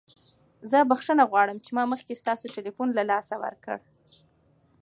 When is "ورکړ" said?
3.43-3.77